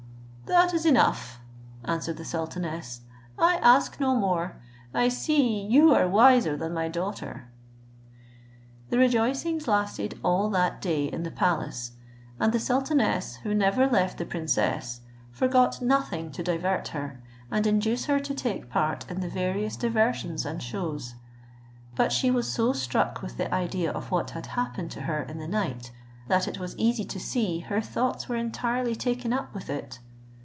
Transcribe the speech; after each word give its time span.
"That 0.47 0.73
is 0.73 0.85
enough," 0.85 1.39
answered 1.85 2.17
the 2.17 2.25
sultaness, 2.25 3.01
"I 3.39 3.55
ask 3.63 4.01
no 4.01 4.13
more, 4.13 4.57
I 4.93 5.07
see 5.07 5.61
you 5.61 5.95
are 5.95 6.09
wiser 6.09 6.57
than 6.57 6.73
my 6.73 6.89
daughter." 6.89 7.47
The 8.89 8.97
rejoicings 8.97 9.65
lasted 9.69 10.19
all 10.25 10.49
that 10.49 10.81
day 10.81 11.05
in 11.05 11.23
the 11.23 11.31
palace, 11.31 11.93
and 12.37 12.51
the 12.51 12.59
sultaness, 12.59 13.35
who 13.43 13.53
never 13.53 13.87
left 13.87 14.17
the 14.17 14.25
princess, 14.25 14.99
forgot 15.31 15.81
nothing 15.81 16.33
to 16.33 16.43
divert 16.43 16.89
her, 16.89 17.23
and 17.49 17.65
induce 17.65 18.05
her 18.05 18.19
to 18.19 18.33
take 18.33 18.69
part 18.69 19.09
in 19.09 19.21
the 19.21 19.29
various 19.29 19.77
diversions 19.77 20.45
and 20.45 20.61
shows; 20.61 21.15
but 21.95 22.11
she 22.11 22.29
was 22.29 22.51
so 22.51 22.73
struck 22.73 23.21
with 23.21 23.37
the 23.37 23.51
idea 23.55 23.89
of 23.89 24.11
what 24.11 24.31
had 24.31 24.47
happened 24.47 24.91
to 24.91 25.01
her 25.03 25.23
in 25.23 25.37
the 25.37 25.47
night, 25.47 25.93
that 26.27 26.45
it 26.45 26.59
was 26.59 26.75
easy 26.77 27.05
to 27.05 27.21
see 27.21 27.59
her 27.61 27.79
thoughts 27.79 28.27
were 28.27 28.35
entirely 28.35 28.97
taken 28.97 29.31
up 29.31 29.53
with 29.53 29.69
it. 29.69 29.99